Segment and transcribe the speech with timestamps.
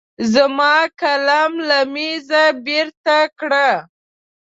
[0.33, 3.69] زما قلم له مېزه بېرته کړه.